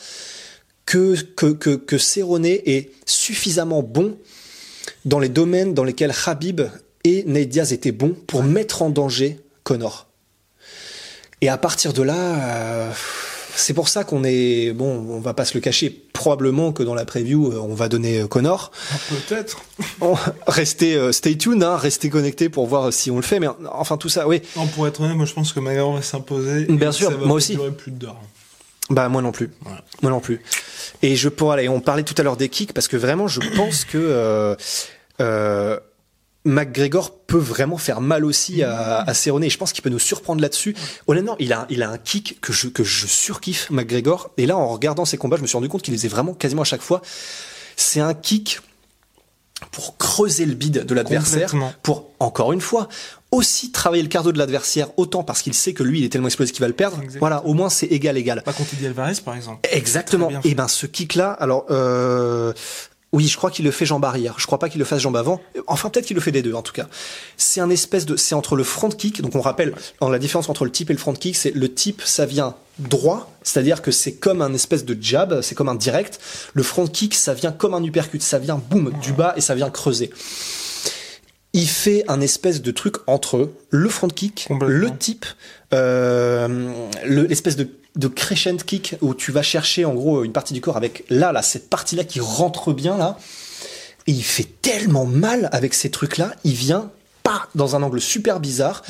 [0.86, 4.16] que que que, que Cerrone est suffisamment bon
[5.04, 6.62] dans les domaines dans lesquels Habib
[7.04, 10.06] et Nate Diaz étaient bons pour mettre en danger Connor.
[11.42, 12.90] Et à partir de là, euh,
[13.56, 15.06] c'est pour ça qu'on est bon.
[15.08, 15.90] On va pas se le cacher.
[16.12, 18.70] Probablement que dans la preview, euh, on va donner euh, Connor.
[19.08, 19.62] Peut-être.
[20.46, 23.40] Restez, euh, stay tuned, hein, restez connectés pour voir si on le fait.
[23.40, 24.42] Mais enfin tout ça, oui.
[24.56, 26.66] Non, pour être honnête, moi je pense que McGregor va s'imposer.
[26.66, 27.54] Bien sûr, ça va moi aussi.
[27.54, 28.20] durer plus d'heures.
[28.90, 29.50] Bah moi non plus.
[29.62, 29.82] Voilà.
[30.02, 30.40] Moi non plus.
[31.02, 31.68] Et je pourrais aller.
[31.68, 34.54] On parlait tout à l'heure des kicks parce que vraiment, je pense que euh,
[35.20, 35.78] euh,
[36.46, 39.44] McGregor peut vraiment faire mal aussi à, à Cerrone.
[39.44, 40.74] Et je pense qu'il peut nous surprendre là-dessus.
[41.06, 44.30] Honnêtement, il a, il a un kick que je, que je surkiffe, McGregor.
[44.38, 46.32] Et là, en regardant ses combats, je me suis rendu compte qu'il les faisait vraiment
[46.32, 47.02] quasiment à chaque fois.
[47.76, 48.60] C'est un kick
[49.70, 52.88] pour creuser le bide de l'adversaire, pour, encore une fois,
[53.30, 56.28] aussi travailler le cardio de l'adversaire, autant parce qu'il sait que lui, il est tellement
[56.28, 57.00] explosif qu'il va le perdre.
[57.20, 58.42] Voilà, au moins c'est égal, égal.
[58.42, 59.66] Pas contre Alvarez, par exemple.
[59.72, 60.30] Exactement.
[60.44, 62.52] Et ben ce kick-là, alors euh,
[63.12, 64.34] oui, je crois qu'il le fait jambe arrière.
[64.38, 65.40] Je crois pas qu'il le fasse jambe avant.
[65.66, 66.88] Enfin, peut-être qu'il le fait des deux, en tout cas.
[67.36, 69.22] C'est un espèce de, c'est entre le front kick.
[69.22, 71.72] Donc on rappelle, dans la différence entre le tip et le front kick, c'est le
[71.72, 75.74] tip, ça vient droit, c'est-à-dire que c'est comme un espèce de jab, c'est comme un
[75.74, 76.20] direct.
[76.52, 79.54] Le front kick, ça vient comme un uppercut, ça vient boum du bas et ça
[79.54, 80.10] vient creuser.
[81.52, 85.24] Il fait un espèce de truc entre le front kick, le tip,
[85.74, 86.48] euh,
[87.04, 90.60] le- l'espèce de, de crescent kick où tu vas chercher en gros une partie du
[90.60, 93.18] corps avec là, là, cette partie-là qui rentre bien là.
[94.06, 96.90] Et il fait tellement mal avec ces trucs-là, il vient
[97.24, 98.82] pas dans un angle super bizarre.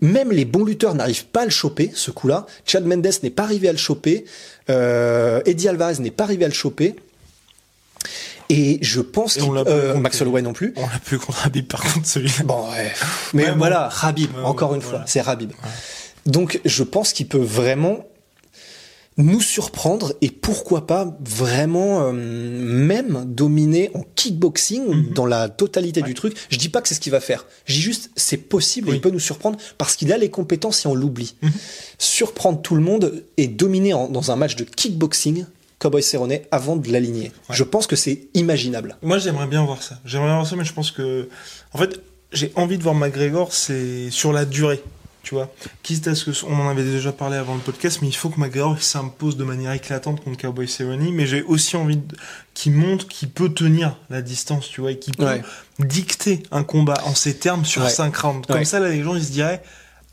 [0.00, 2.46] Même les bons lutteurs n'arrivent pas à le choper, ce coup-là.
[2.64, 4.24] Chad Mendes n'est pas arrivé à le choper.
[4.70, 6.94] Euh, Eddie Alvarez n'est pas arrivé à le choper.
[8.48, 10.72] Et je pense pas euh, Max Holloway non plus.
[10.76, 12.44] On l'a plus contre Habib, par contre, celui-là.
[12.44, 12.92] Bon, ouais.
[13.34, 13.58] Mais Ouais, bon.
[13.58, 15.52] voilà, Habib, Ouais, encore une fois, c'est Habib.
[16.26, 18.04] Donc, je pense qu'il peut vraiment
[19.20, 25.12] nous surprendre et pourquoi pas vraiment euh, même dominer en kickboxing Mhm.
[25.12, 26.36] dans la totalité du truc.
[26.50, 27.44] Je dis pas que c'est ce qu'il va faire.
[27.64, 28.96] Je dis juste c'est possible Oui.
[28.96, 31.34] il peut nous surprendre parce qu'il a les compétences et on l'oublie.
[31.42, 31.50] Mhm.
[31.98, 35.46] Surprendre tout le monde et dominer en- dans un match de kickboxing
[35.80, 37.32] Cowboy Cerrone avant de l'aligner.
[37.50, 38.96] Je pense que c'est imaginable.
[39.02, 39.98] Moi, j'aimerais bien voir ça.
[40.04, 41.28] J'aimerais bien voir ça, mais je pense que,
[41.72, 42.00] en fait,
[42.32, 44.80] j'ai envie de voir McGregor, c'est sur la durée.
[45.22, 45.52] Tu vois,
[45.82, 48.30] quitte à ce que on en avait déjà parlé avant le podcast, mais il faut
[48.30, 51.10] que McGregor s'impose de manière éclatante contre Cowboy Cerrone.
[51.12, 52.00] Mais j'ai aussi envie
[52.54, 55.42] qu'il montre qu'il peut tenir la distance, tu vois, et qu'il peut Ouais.
[55.80, 57.90] dicter un combat en ces termes sur Ouais.
[57.90, 58.46] 5 rounds.
[58.46, 58.64] Comme Ouais.
[58.64, 59.62] ça, là, les gens ils se diraient,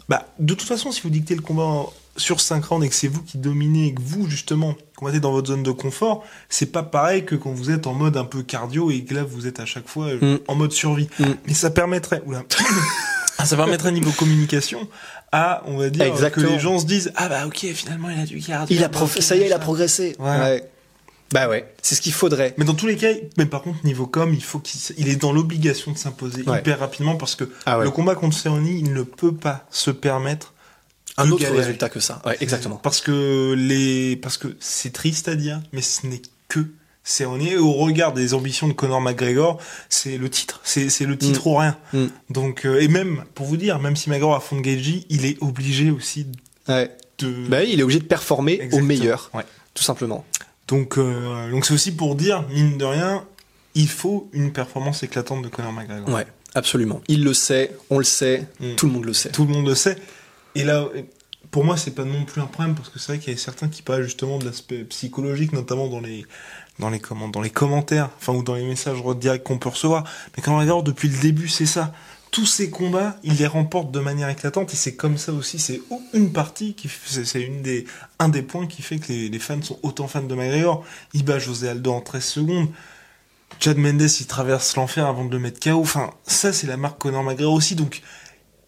[0.10, 2.96] bah, de toute façon, si vous dictez le combat en- sur 5 rounds et que
[2.96, 6.72] c'est vous qui dominez et que vous, justement, combattez dans votre zone de confort, c'est
[6.72, 9.48] pas pareil que quand vous êtes en mode un peu cardio et que là, vous
[9.48, 10.39] êtes à chaque fois euh, Mm.
[10.48, 11.10] en mode survie.
[11.20, 11.26] Mm.
[11.48, 12.44] Mais ça permettrait, oula,
[13.43, 14.88] ça permettrait niveau communication
[15.32, 16.48] à, on va dire, Exactement.
[16.48, 18.76] que les gens se disent, ah bah ok, finalement, il a du cardio.
[18.76, 20.15] Il a prof- ça y est, il a progressé.
[20.19, 20.63] Ouais.
[21.34, 22.54] Bah ouais, c'est ce qu'il faudrait.
[22.58, 25.15] Mais dans tous les cas, mais par contre, niveau com, il faut qu'il il est
[25.15, 26.60] dans l'obligation de s'imposer Ouais.
[26.60, 27.84] hyper rapidement parce que Ah ouais.
[27.84, 30.54] le combat contre Cerrone, il ne peut pas se permettre
[31.17, 31.62] Un autre galérer.
[31.63, 32.21] résultat que ça.
[32.26, 32.76] Ouais, exactement.
[32.76, 36.60] Parce que les, parce que c'est triste à dire, mais ce n'est que
[37.06, 37.41] Cerrone.
[37.44, 40.60] Et au regard des ambitions de Conor McGregor, c'est le titre.
[40.63, 41.78] C'est, c'est le titre ou rien.
[41.94, 42.06] Mm.
[42.32, 45.26] Donc, euh, et même, pour vous dire, même si McGregor a fond de Gaethje, il
[45.26, 46.26] est obligé aussi
[46.68, 46.89] Ouais.
[47.20, 48.82] de, Bah oui, il est obligé de performer Exactement.
[48.82, 49.44] au meilleur, Ouais.
[49.76, 50.26] tout simplement.
[50.68, 53.24] Donc, euh, donc c'est aussi pour dire, mine de rien,
[53.76, 56.10] il faut une performance éclatante de Conor McGregor.
[56.10, 57.02] Ouais, absolument.
[57.08, 58.74] Il le sait, on le sait, Mm.
[58.76, 59.30] tout le monde le sait.
[59.30, 59.96] Tout le monde le sait.
[60.56, 60.88] Et là,
[61.51, 63.39] pour moi, c'est pas non plus un problème parce que c'est vrai qu'il y a
[63.39, 66.25] certains qui parlent justement de l'aspect psychologique, notamment dans les
[66.79, 70.03] dans les commentaires, enfin ou dans les messages directs qu'on peut recevoir.
[70.36, 71.93] Mais quand on regarde depuis le début, c'est ça.
[72.31, 75.58] Tous ces combats, il les remporte de manière éclatante et c'est comme ça aussi.
[75.58, 75.81] C'est
[76.13, 77.86] une partie qui, c'est une des
[78.19, 80.84] un des points qui fait que les, les fans sont autant fans de McGregor.
[81.13, 82.67] Il bat José Aldo en 13 secondes.
[83.60, 85.79] Chad Mendes, il traverse l'enfer avant de le mettre KO.
[85.79, 87.75] Enfin, ça, c'est la marque Conor McGregor aussi.
[87.75, 88.01] Donc,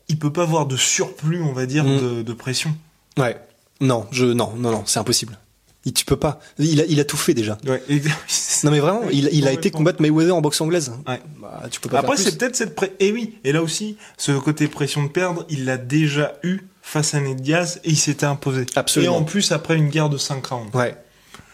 [0.09, 1.97] il peut pas avoir de surplus, on va dire, Mm.
[2.01, 2.75] de, de pression.
[3.17, 3.37] Ouais.
[3.81, 5.37] Non, je, non, non, non, c'est impossible.
[5.85, 6.39] Il, tu peux pas.
[6.59, 7.57] Il a, il a tout fait déjà.
[7.65, 7.81] Ouais.
[8.63, 10.91] Non mais vraiment, il, il a été combattre Mayweather en boxe anglaise.
[11.07, 11.21] Ouais.
[11.39, 12.91] Bah, tu peux pas Après, c'est peut-être cette pré...
[12.99, 17.13] Et oui, et là aussi, ce côté pression de perdre, il l'a déjà eu face
[17.13, 18.65] à Ned Diaz et il s'était imposé.
[18.75, 19.13] Absolument.
[19.13, 20.75] Et en plus, après une guerre de 5 rounds.
[20.75, 20.95] Ouais.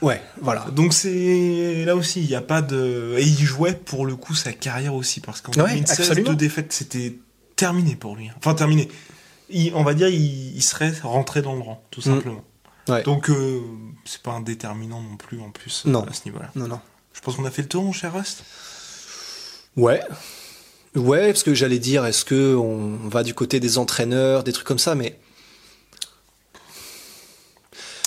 [0.01, 0.65] Ouais, voilà.
[0.71, 3.15] Donc c'est là aussi, il n'y a pas de...
[3.17, 6.29] Et il jouait pour le coup sa carrière aussi, parce qu'en Ouais, 2016, absolument.
[6.29, 7.15] deux défaites, c'était
[7.55, 8.29] terminé pour lui.
[8.37, 8.89] Enfin, terminé.
[9.49, 12.03] Il- on va dire, il, il serait rentré dans le rang, tout Mm.
[12.03, 12.43] simplement.
[12.89, 13.03] Ouais.
[13.03, 13.61] Donc, euh,
[14.05, 16.03] c'est pas un déterminant non plus, en plus, Non.
[16.03, 16.49] à ce niveau-là.
[16.55, 16.79] Non, non.
[17.13, 18.43] Je pense qu'on a fait le tour, mon cher Rust?
[19.77, 20.01] Ouais.
[20.95, 24.67] Ouais, parce que j'allais dire, est-ce que on va du côté des entraîneurs, des trucs
[24.67, 25.17] comme ça, mais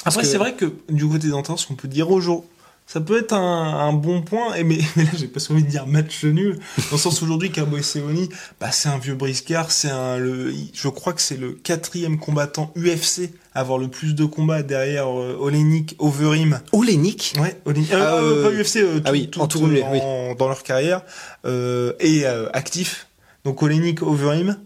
[0.04, 2.44] Après, que- c'est vrai que du côté d'entraîneur, ce qu'on peut dire au jour,
[2.86, 5.68] ça peut être un, un bon point, et mais, mais là, j'ai pas envie de
[5.68, 8.28] dire match nul, dans le sens aujourd'hui, Cowboy Cerrone,
[8.60, 12.72] bah, c'est un vieux briscard, c'est un, le, je crois que c'est le quatrième combattant
[12.76, 16.60] UFC à avoir le plus de combats derrière euh, Olenik, Overeem.
[16.72, 17.34] Olenik?
[17.40, 20.00] Ouais, Olenik, euh, Ah, euh, pas UFC, euh, ah oui, tout, en tout, tout oui.
[20.38, 21.02] dans leur carrière,
[21.44, 23.08] et actif.
[23.44, 24.58] Donc Olenik, Overeem.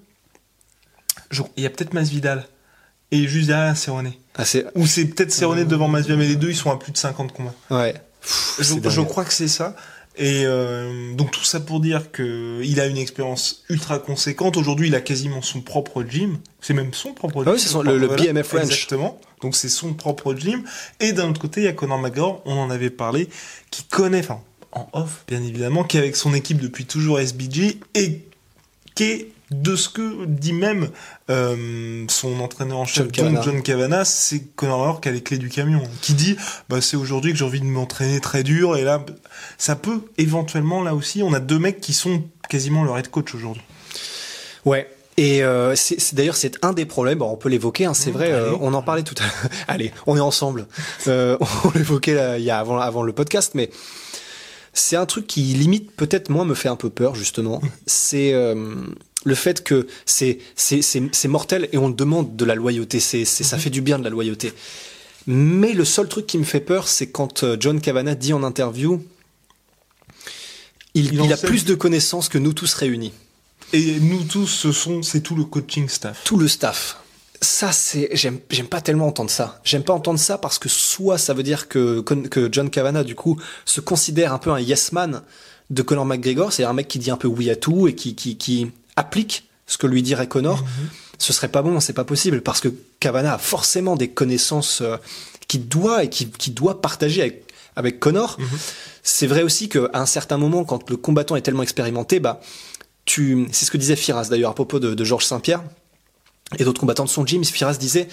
[1.56, 2.44] Il y a peut-être Masvidal.
[3.12, 4.12] Et juste derrière, Cerrone.
[4.36, 4.42] Ah.
[4.74, 7.32] Ou c'est peut-être Cerrone devant Masvidal, mais les deux, ils sont à plus de 50
[7.32, 7.54] combats.
[7.70, 7.94] Ouais.
[8.20, 9.74] Pff, Je, crois que c'est ça.
[10.16, 14.56] Et euh, donc tout ça pour dire que il a une expérience ultra conséquente.
[14.56, 16.38] Aujourd'hui, il a quasiment son propre gym.
[16.60, 17.48] C'est même son propre gym.
[17.48, 18.62] Ah oui, c'est son- le- le BMF Ranch.
[18.64, 19.18] Exactement.
[19.40, 20.64] Donc c'est son propre gym.
[20.98, 23.28] Et d'un autre côté, il y a Conor McGregor, on en avait parlé,
[23.70, 24.40] qui connaît, enfin,
[24.72, 28.20] en off, bien évidemment, qui est avec son équipe depuis toujours SBG et
[28.94, 30.90] qui est de ce que dit même
[31.30, 35.48] euh, son entraîneur en chef, John Kavanagh, c'est Conor McGregor qui a les clés du
[35.48, 36.36] camion, qui dit
[36.68, 39.04] bah c'est aujourd'hui que j'ai envie de m'entraîner très dur et là
[39.58, 43.34] ça peut éventuellement là aussi on a deux mecs qui sont quasiment leur head coach
[43.34, 43.62] aujourd'hui.
[44.64, 44.88] Ouais.
[45.16, 47.18] Et euh, c'est c'est- d'ailleurs c'est un des problèmes.
[47.18, 47.84] Bon, on peut l'évoquer.
[47.84, 48.32] Hein, c'est Mmh, vrai.
[48.32, 49.50] euh, on en parlait tout à l'heure.
[49.68, 50.66] allez, on est ensemble.
[51.08, 53.70] Euh, on l'évoquait là, il y a avant avant le podcast, mais
[54.72, 57.60] c'est un truc qui limite peut-être moi me fait un peu peur justement.
[57.86, 58.74] c'est euh,
[59.24, 63.00] le fait que c'est c'est c'est c'est mortel et on demande de la loyauté.
[63.00, 64.52] C'est ça fait du bien de la loyauté.
[65.26, 68.42] Mais le seul truc qui me fait peur, c'est quand euh, John Kavanagh dit en
[68.42, 69.04] interview,
[70.94, 73.12] il, Il a plus de connaissances que nous tous réunis.
[73.72, 76.22] Et nous tous, ce sont, c'est tout le coaching staff.
[76.24, 76.96] tout le staff.
[77.42, 79.60] Ça, c'est, j'aime, j'aime pas tellement entendre ça.
[79.64, 83.14] J'aime pas entendre ça parce que soit ça veut dire que, que John Kavanagh, du
[83.14, 85.22] coup, se considère un peu un yes man
[85.70, 86.52] de Conor McGregor.
[86.52, 89.48] C'est un mec qui dit un peu oui à tout et qui, qui, qui applique
[89.66, 90.64] ce que lui dirait Conor.
[91.18, 94.96] Ce serait pas bon, c'est pas possible parce que Kavanagh a forcément des connaissances euh,
[95.48, 98.38] qu'il doit et qui, qui doit partager avec, avec Conor.
[99.02, 102.40] C'est vrai aussi qu'à un certain moment, quand le combattant est tellement expérimenté, bah,
[103.04, 105.62] tu, c'est ce que disait Firas d'ailleurs à propos de, de Georges Saint-Pierre
[106.58, 108.08] et d'autres combattants de son gym, Firas disait,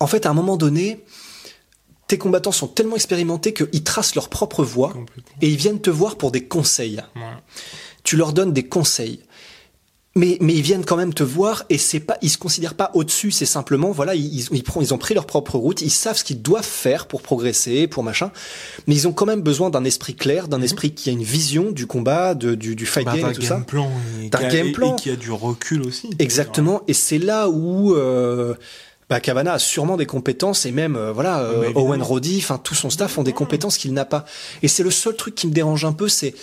[0.00, 1.04] en fait, à un moment donné,
[2.06, 4.94] tes combattants sont tellement expérimentés qu'ils tracent leur propre voie
[5.42, 7.02] et ils viennent te voir pour des conseils.
[8.04, 9.20] Tu leur donnes des conseils.
[10.18, 12.90] Mais, mais ils viennent quand même te voir et c'est pas, ils se considèrent pas
[12.94, 16.24] au-dessus, c'est simplement, voilà, ils, ils, ils ont pris leur propre route, ils savent ce
[16.24, 18.32] qu'ils doivent faire pour progresser, pour machin,
[18.88, 21.70] mais ils ont quand même besoin d'un esprit clair, d'un esprit qui a une vision
[21.70, 23.54] du combat, de, du, du fight Bah, game et tout ça.
[23.54, 24.96] game plan et, D'un game plan.
[24.96, 26.10] et qui a du recul aussi.
[26.18, 28.54] Exactement, et c'est là où euh,
[29.08, 31.86] bah, Cavana a sûrement des compétences et même euh, voilà euh, bah, évidemment.
[31.86, 34.24] Owen Roddy, enfin tout son staff ont des compétences qu'il n'a pas.
[34.62, 36.34] Et c'est le seul truc qui me dérange un peu, c'est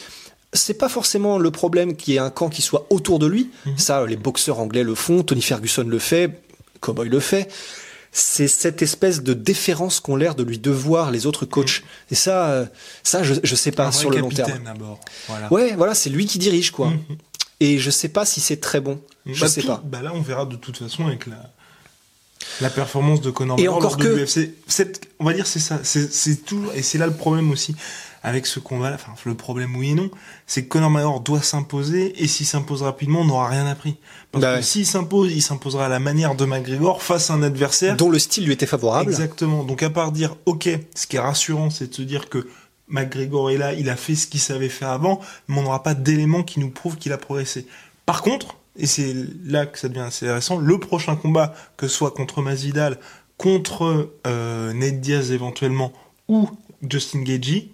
[0.55, 3.49] c'est pas forcément le problème qu'il y ait un camp qui soit autour de lui.
[3.65, 3.77] Mhm.
[3.77, 6.41] Ça, les boxeurs anglais le font, Tony Ferguson le fait,
[6.81, 7.47] Cowboy le fait.
[8.17, 11.83] C'est cette espèce de déférence qu'ont l'air de lui devoir les autres coachs.
[12.11, 12.65] Et ça, euh,
[13.03, 13.87] ça, je, je sais pas Mhm.
[13.87, 14.73] Un vrai sur le long terme.
[15.27, 15.51] Voilà.
[15.53, 16.91] Ouais, voilà, c'est lui qui dirige quoi.
[16.91, 16.99] Mhm.
[17.59, 19.01] Et je sais pas si c'est très bon.
[19.25, 19.81] Je Bah, sais tout- pas.
[19.85, 21.51] Bah là, on verra de toute façon avec la,
[22.61, 24.53] la performance de Conor Et McGregor encore lors de que- l'UFC.
[24.67, 25.79] Cette- On va dire c'est ça.
[25.83, 27.75] C'est c'est toujours et c'est là le problème aussi
[28.23, 28.91] avec ce combat.
[28.95, 30.09] Enfin, le problème oui et non,
[30.47, 33.97] c'est que Conor McGregor doit s'imposer et s'il s'impose rapidement, on n'aura rien appris.
[34.31, 34.63] Parce Bah que ouais.
[34.63, 38.19] s'il s'impose, il s'imposera à la manière de McGregor face à un adversaire Dont le
[38.19, 39.09] style lui était favorable.
[39.11, 39.63] Exactement.
[39.63, 42.47] Donc à part dire, ok, ce qui est rassurant, c'est de se dire que
[42.87, 45.93] McGregor est là, il a fait ce qu'il savait faire avant, mais on n'aura pas
[45.93, 47.65] d'éléments qui nous prouvent qu'il a progressé.
[48.05, 51.95] Par contre, et c'est là que ça devient assez intéressant, le prochain combat, que ce
[51.95, 52.99] soit contre Masvidal,
[53.37, 55.91] contre euh, Ned Diaz éventuellement,
[56.27, 56.49] ou
[56.89, 57.69] Justin Gagey,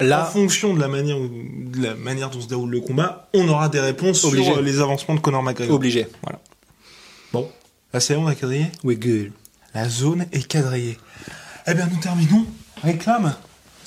[0.00, 3.28] en Là, fonction de la manière, où- de la manière dont se déroule le combat,
[3.34, 4.44] on aura des réponses Obligé.
[4.44, 5.74] sur euh, les avancements de Conor McGregor.
[5.74, 6.06] obligé.
[6.22, 6.40] Voilà.
[7.32, 7.50] Bon,
[7.92, 8.66] là c'est bon, on a quadrillé?
[8.84, 9.32] Oui, good.
[9.74, 10.98] la zone est quadrillée.
[11.66, 12.46] Eh bien, nous terminons.
[12.82, 13.34] Réclame.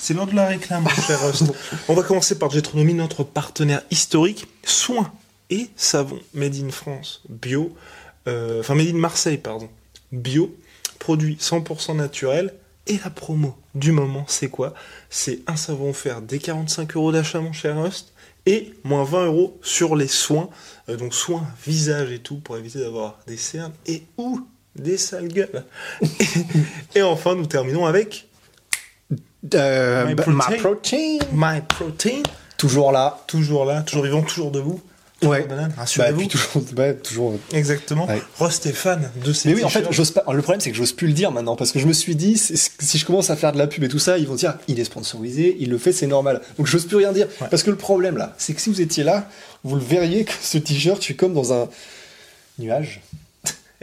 [0.02, 1.20] C'est l'heure de la réclame, mon cher.
[1.86, 4.48] On va commencer par Jetronomie, notre partenaire historique.
[4.64, 5.12] Soins
[5.48, 7.72] et savons made in France, bio,
[8.26, 9.68] euh, enfin made in Marseille, pardon,
[10.10, 10.56] bio,
[10.98, 12.52] produit 100% naturel.
[12.88, 14.74] Et la promo du moment, c'est quoi?
[15.08, 18.12] C'est un savon offert dès 45 euros d'achat, mon cher Rust,
[18.44, 20.50] et moins 20 euros sur les soins,
[20.88, 24.40] euh, donc soins visage et tout, pour éviter d'avoir des cernes et ou
[24.74, 25.64] des sales gueules.
[26.96, 28.26] et enfin, nous terminons avec
[29.54, 30.24] Euh, My bah,
[30.58, 31.18] protein.
[31.32, 32.22] My Protein,
[32.56, 33.18] Toujours là.
[33.26, 34.80] toujours là, toujours vivant, toujours debout.
[35.22, 35.46] Ouais.
[35.46, 37.34] Banane, Bah, toujours, ouais, toujours.
[37.52, 38.06] Exactement.
[38.08, 38.20] Ouais.
[38.72, 39.94] Fan de ces Mais oui, en fait, t-shirts.
[39.94, 40.24] j'ose pas.
[40.32, 42.36] Le problème, c'est que j'ose plus le dire maintenant parce que je me suis dit,
[42.36, 44.80] si je commence à faire de la pub et tout ça, ils vont dire, il
[44.80, 46.40] est sponsorisé, il le fait, c'est normal.
[46.58, 47.28] Donc, j'ose plus rien dire.
[47.40, 47.46] Ouais.
[47.50, 49.28] Parce que le problème là, c'est que si vous étiez là,
[49.62, 51.68] vous le verriez que ce t-shirt, je suis comme dans un
[52.58, 53.00] nuage.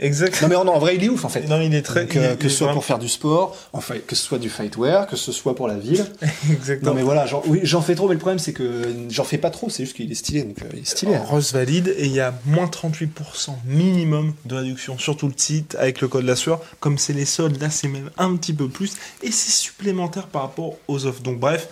[0.02, 0.40] Exact.
[0.42, 1.46] Non, mais non, en vrai, il est ouf en fait.
[1.46, 2.00] Non, il est très.
[2.06, 4.22] Donc, il euh, est- que ce soit vraiment- pour faire du sport, enfin, que ce
[4.24, 6.06] soit du fightwear, que ce soit pour la ville.
[6.50, 6.90] Exactement.
[6.92, 9.36] Non mais voilà, genre, oui, j'en fais trop, mais le problème c'est que j'en fais
[9.38, 11.14] pas trop, c'est juste qu'il est stylé, donc euh, il est stylé.
[11.14, 11.22] hein.
[11.28, 15.76] Rust valide et il y a moins 38% minimum de réduction sur tout le site
[15.78, 16.60] avec le code la sueur.
[16.80, 20.42] Comme c'est les soldes, là c'est même un petit peu plus et c'est supplémentaire par
[20.42, 21.20] rapport aux offres.
[21.20, 21.68] Donc bref,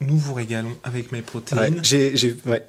[0.00, 1.80] nous vous régalons avec mes protéines.
[1.82, 2.64] j'ai, j'ai, ouais.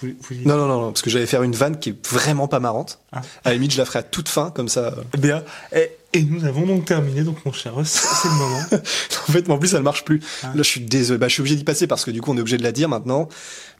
[0.00, 0.08] Vous
[0.44, 2.98] Non, non, non, non, parce que j'allais faire une vanne qui est vraiment pas marrante.
[3.12, 3.22] Ah.
[3.44, 4.94] À la limite, je la ferai à toute fin, comme ça.
[4.96, 5.18] euh.
[5.18, 5.42] Bien.
[5.74, 7.22] Et, et nous avons donc terminé.
[7.22, 8.60] Donc mon cher Rust, c'est le moment.
[9.28, 10.20] en fait, en plus, elle marche plus.
[10.42, 10.48] Ah.
[10.48, 11.18] Là, je suis désolé.
[11.18, 12.72] Bah, je suis obligé d'y passer parce que du coup, on est obligé de la
[12.72, 13.28] dire maintenant.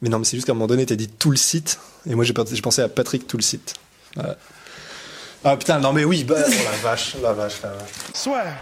[0.01, 1.79] Mais non, mais c'est juste qu'à un moment donné, t'as dit tout le site.
[2.09, 3.73] Et moi, j'ai pensé, j'ai pensé à Patrick tout le site.
[4.15, 4.37] Voilà.
[5.45, 7.89] Ah putain, non mais oui, bah, oh la vache, la vache, la vache.
[8.13, 8.61] Swear.